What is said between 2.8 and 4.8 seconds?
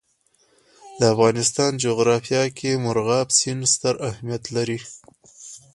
مورغاب سیند ستر اهمیت لري.